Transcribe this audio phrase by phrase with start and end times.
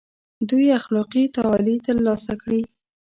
[0.49, 2.61] دوی اخلاقي تعالي تر لاسه کړي.